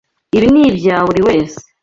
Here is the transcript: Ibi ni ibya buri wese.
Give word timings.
Ibi 0.35 0.47
ni 0.53 0.61
ibya 0.67 0.97
buri 1.07 1.21
wese. 1.27 1.59